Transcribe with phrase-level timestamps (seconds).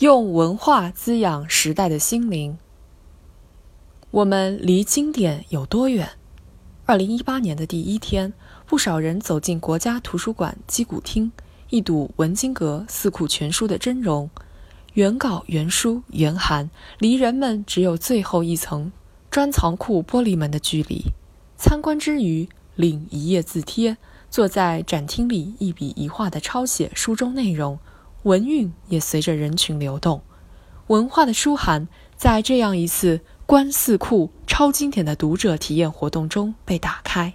[0.00, 2.56] 用文化滋养时代的心灵。
[4.10, 6.12] 我们离经典有多远？
[6.86, 8.32] 二零一八年的第一天，
[8.64, 11.30] 不少人走进国家图书馆击鼓厅，
[11.68, 14.30] 一睹文津阁四库全书的真容。
[14.94, 18.90] 原稿、原书、原函，离人们只有最后一层
[19.30, 21.12] 专藏库玻璃门的距离。
[21.58, 23.98] 参观之余，领一页字帖，
[24.30, 27.78] 坐在展厅里一笔一画地抄写书中内容。
[28.24, 30.20] 文韵也随着人群流动，
[30.88, 37.32] 文化的书函在这样一次观四库超经典的读者体验活动中被打开。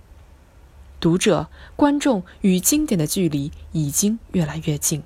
[1.00, 5.02] 读者、观众与经典的距离已经越来越近。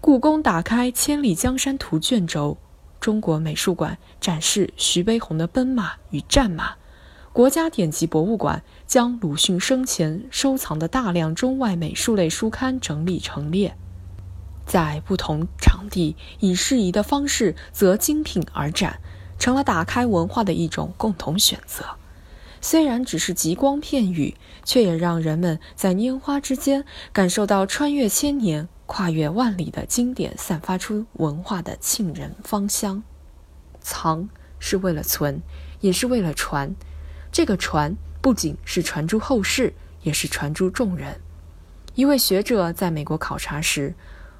[0.00, 2.58] 故宫打开《千里江山图》卷轴，
[3.00, 6.74] 中国美术馆展示徐悲鸿的奔马与战马，
[7.32, 13.76] 国家典籍博物馆将鲁迅生前收藏的大量中外美术类书刊整理陈列。
[14.66, 19.00] 在不同场地以适宜的方式择精品而展，
[19.38, 21.84] 成了打开文化的一种共同选择。
[22.60, 33.04] 虽然只是极光片语，却也让人们在拈花之间感受到穿越千年、跨越万里的经典散发出文化的沁人芳香。
[33.80, 35.40] 藏是为了存，
[35.80, 36.74] 也是为了传。
[37.30, 41.20] 这个传不仅是传诸后世，也是传诸众人。
[41.94, 43.94] 一位学者在美国考察时。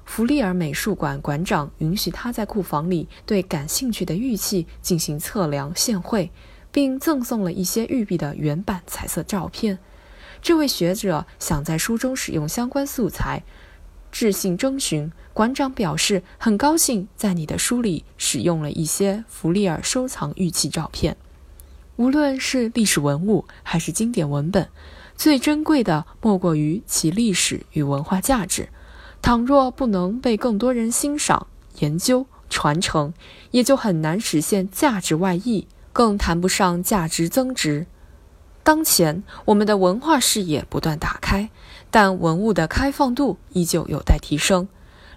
[0.07, 6.31] 弗利尔美术馆馆长允许他在库房里对感兴趣的玉器进行测量现绘，
[6.71, 9.77] 并赠送了一些玉璧的原版彩色照片。
[10.41, 13.43] 这位学者想在书中使用相关素材，
[14.09, 15.11] 致信征询。
[15.33, 21.17] 馆长表示很高兴在你的书里使用了一些弗利尔收藏玉器照片。
[21.97, 24.69] 无论是历史文物还是经典文本，
[25.15, 28.69] 最珍贵的莫过于其历史与文化价值。
[29.21, 31.47] 倘若不能被更多人欣赏、
[31.79, 33.13] 研究、传承，
[33.51, 37.87] 也就很难实现价值外溢，更谈不上价值增值。
[38.63, 41.49] 当前，我们的文化视野不断打开，
[41.89, 44.67] 但文物的开放度依旧有待提升。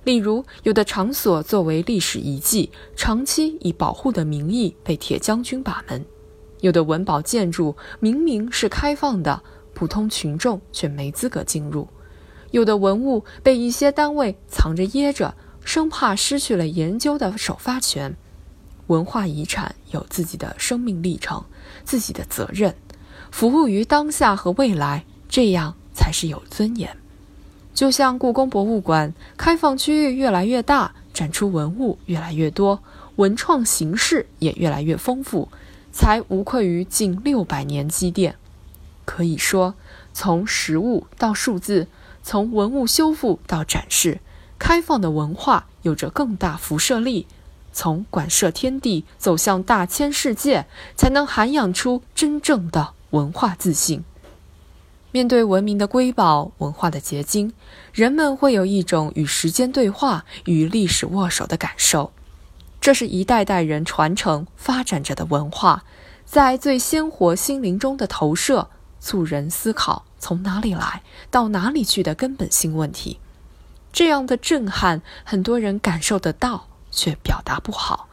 [0.02, 6.00] 例如，有的场所作为历史遗迹，长期以保护的名义被铁将军把门；
[6.60, 9.42] 有的文保建筑明明是开放的，
[9.75, 11.86] 普通群众却没资格进入。
[12.50, 15.34] 有的文物被一些单位藏着掖着，
[15.65, 18.16] 生怕失去了研究的首发权。
[18.88, 21.44] 文化遗产有自己的生命历程，
[21.84, 22.75] 自己的责任，
[23.31, 26.97] 服务于当下和未来，这样才是有尊严。
[27.72, 32.82] 就像故宫博物馆，开放区域越来越大，展出文物越来越多，
[33.15, 35.49] 文创形式也越来越丰富，
[35.93, 38.34] 才无愧于近六百年积淀。
[39.05, 39.77] 可以说，
[40.12, 41.87] 从实物到数字。
[42.22, 44.20] 从文物修复到展示，
[44.58, 47.26] 开放的文化有着更大辐射力。
[47.72, 50.66] 从馆舍天地走向大千世界，
[50.97, 54.04] 才能涵养出真正的文化自信。
[55.12, 57.53] 面对文明的瑰宝、文化的结晶，
[57.92, 62.12] 人们会有一种与时间对话、与历史握手的感受。
[62.81, 65.84] 这是一代代人传承发展着的文化，
[66.25, 68.69] 在最鲜活心灵中的投射。
[69.00, 73.19] 促人思考从哪里来到哪里去的根本性问题，
[73.93, 78.09] 这样的震撼，很多人感受得到，却表达不好。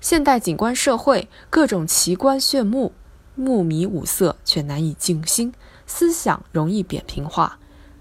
[0.00, 2.92] 现代景观社会，各种奇观炫目，
[3.34, 5.52] 目迷五色，却难以静心，
[5.86, 7.58] 思想容易扁平化。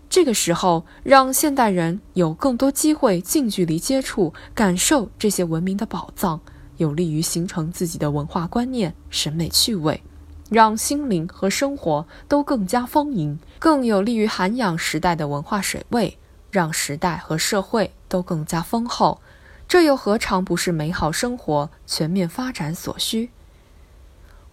[0.09, 6.39] 这个时候，让现代人有更多机会近距离接触、感受这些文明的宝藏，
[6.77, 10.01] 有利于形成自己的文化观念、审美趣味。
[10.49, 16.17] 让心灵和生活都更加丰盈，更有利于涵养时代的文化水位，
[16.51, 19.19] 让时代和社会都更加丰厚。
[19.67, 23.29] 这又何尝不是美好生活全面发展所需？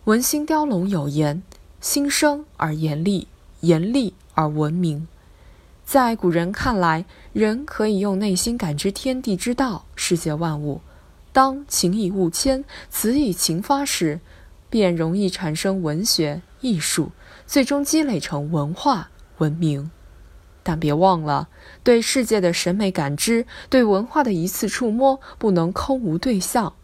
[0.05, 1.43] 文心雕龙有言
[1.81, 3.27] ：“心生而严厉，
[3.61, 5.09] 严厉而文明。”
[5.87, 10.82] 在古人看来，人可以用内心感知天地之道、世界万物。
[11.32, 14.20] 当情以物迁，词以情发时，
[14.71, 17.13] 便容易产生文学艺术，
[17.47, 19.91] 最终积累成文化文明。
[20.63, 21.49] 但别忘了，
[21.85, 26.75] 对世界的审美感知，对文化的一次触摸，不能空无对象。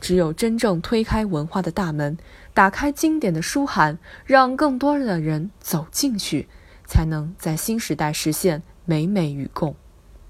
[0.00, 2.16] 只有真正推开文化的大门，
[2.54, 6.48] 打开经典的书函，让更多的人走进去，
[6.86, 9.74] 才能在新时代实现美美与共。